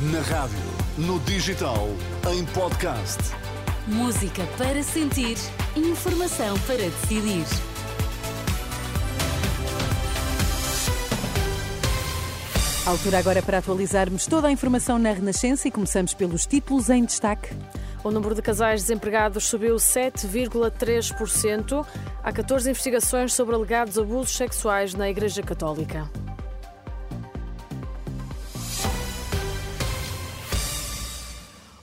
[0.00, 0.56] Na rádio,
[0.96, 1.88] no digital,
[2.32, 3.18] em podcast.
[3.84, 5.36] Música para sentir,
[5.74, 7.44] informação para decidir.
[12.86, 17.50] Altura agora para atualizarmos toda a informação na Renascença e começamos pelos títulos em destaque.
[18.04, 21.84] O número de casais desempregados subiu 7,3%.
[22.22, 26.08] Há 14 investigações sobre alegados abusos sexuais na Igreja Católica.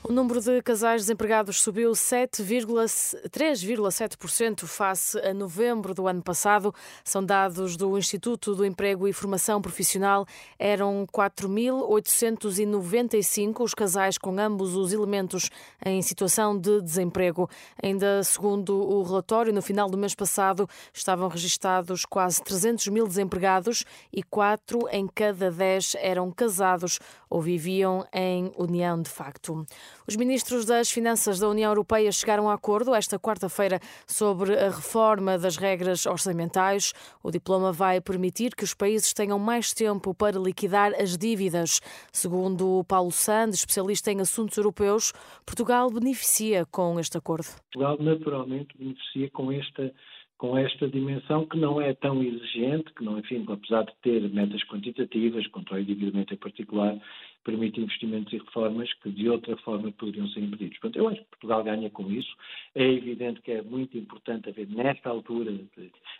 [0.07, 6.71] O número de casais desempregados subiu 3,7% face a novembro do ano passado.
[7.03, 10.27] São dados do Instituto do Emprego e Formação Profissional.
[10.59, 15.49] Eram 4.895 os casais com ambos os elementos
[15.83, 17.49] em situação de desemprego.
[17.81, 23.83] Ainda segundo o relatório, no final do mês passado estavam registados quase 300 mil desempregados
[24.13, 29.65] e 4 em cada 10 eram casados ou viviam em união de facto.
[30.07, 35.35] Os ministros das Finanças da União Europeia chegaram a acordo esta quarta-feira sobre a reforma
[35.35, 36.93] das regras orçamentais.
[37.23, 41.81] O diploma vai permitir que os países tenham mais tempo para liquidar as dívidas.
[42.11, 45.11] Segundo Paulo Sandes, especialista em assuntos europeus,
[45.43, 47.47] Portugal beneficia com este acordo.
[47.73, 49.91] Portugal naturalmente beneficia com esta
[50.37, 54.63] com esta dimensão que não é tão exigente, que não, enfim, apesar de ter metas
[54.65, 56.99] quantitativas, contra o endividamento em particular,
[57.43, 60.77] permite investimentos e reformas que de outra forma poderiam ser impedidos.
[60.79, 62.35] Portanto, eu acho que Portugal ganha com isso.
[62.73, 65.53] É evidente que é muito importante haver, nesta altura,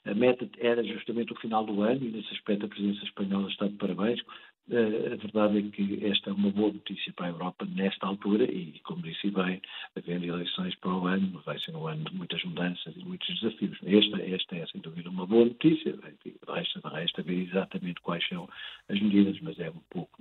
[0.05, 3.67] a meta era justamente o final do ano e nesse aspecto a presidência espanhola está
[3.67, 4.21] de parabéns.
[4.71, 8.45] Eh, a verdade é que esta é uma boa notícia para a Europa nesta altura
[8.45, 9.61] e, como disse bem,
[9.95, 13.77] havendo eleições para o ano, vai ser um ano de muitas mudanças e muitos desafios.
[13.83, 15.95] Esta, esta é, sem dúvida, uma boa notícia.
[16.47, 18.49] Resta, resta ver exatamente quais são
[18.89, 20.14] as medidas, mas é um pouco.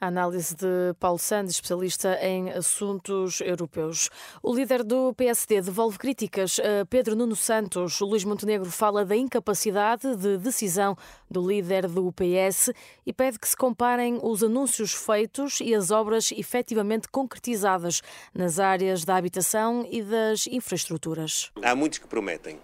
[0.00, 4.08] A análise de Paulo Santos, especialista em assuntos europeus.
[4.40, 7.98] O líder do PSD devolve críticas a Pedro Nuno Santos.
[7.98, 10.96] Luís Montenegro fala da incapacidade de decisão
[11.28, 12.70] do líder do PS
[13.04, 18.00] e pede que se comparem os anúncios feitos e as obras efetivamente concretizadas
[18.32, 21.50] nas áreas da habitação e das infraestruturas.
[21.60, 22.60] Há muitos que prometem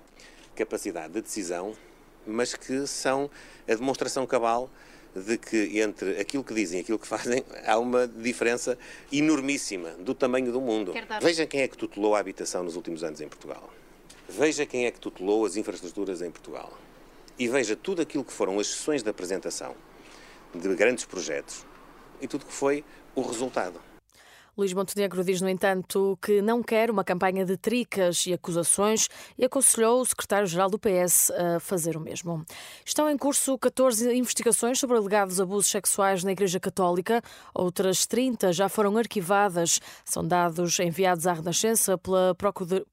[0.54, 1.75] capacidade de decisão,
[2.25, 3.28] mas que são
[3.69, 4.70] a demonstração cabal
[5.14, 8.76] de que entre aquilo que dizem e aquilo que fazem há uma diferença
[9.12, 10.92] enormíssima do tamanho do mundo.
[11.20, 13.70] Veja quem é que tutelou a habitação nos últimos anos em Portugal.
[14.28, 16.72] Veja quem é que tutelou as infraestruturas em Portugal.
[17.38, 19.74] E veja tudo aquilo que foram as sessões de apresentação
[20.54, 21.66] de grandes projetos
[22.20, 23.80] e tudo que foi o resultado.
[24.56, 29.44] Luís Montenegro diz, no entanto, que não quer uma campanha de tricas e acusações e
[29.44, 32.47] aconselhou o secretário-geral do PS a fazer o mesmo.
[32.84, 37.20] Estão em curso 14 investigações sobre alegados abusos sexuais na Igreja Católica.
[37.53, 39.81] Outras 30 já foram arquivadas.
[40.04, 42.36] São dados enviados à Renascença pela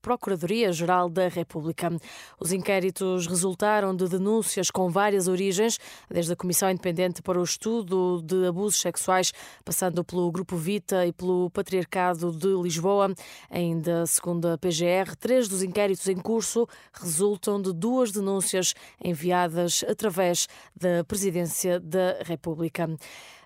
[0.02, 1.96] Procuradoria-Geral da República.
[2.40, 5.78] Os inquéritos resultaram de denúncias com várias origens,
[6.10, 9.32] desde a Comissão Independente para o Estudo de Abusos Sexuais,
[9.64, 13.14] passando pelo Grupo Vita e pelo Patriarcado de Lisboa.
[13.50, 18.74] Ainda segundo a PGR, três dos inquéritos em curso resultam de duas denúncias
[19.04, 22.90] enviadas através da Presidência da República.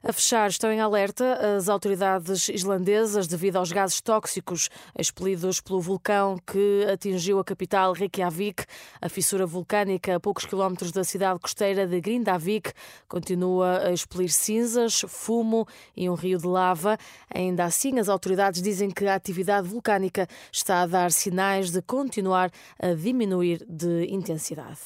[0.08, 6.38] A fechar, estão em alerta as autoridades islandesas devido aos gases tóxicos expelidos pelo vulcão
[6.46, 8.66] que atingiu a capital Reykjavik.
[9.02, 12.72] A fissura vulcânica a poucos quilómetros da cidade costeira de Grindavik
[13.08, 15.68] continua a expelir cinzas, fumo
[15.98, 17.00] e um rio de lava.
[17.34, 22.52] Ainda assim, as autoridades dizem que a atividade vulcânica está a dar sinais de continuar
[22.80, 24.80] a diminuir de intensidade.